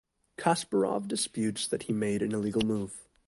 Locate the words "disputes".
1.07-1.67